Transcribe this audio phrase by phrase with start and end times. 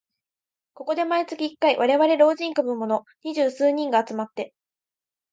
[0.73, 4.51] ここで毎月一回、われわれ老人株のもの二十数人が集まって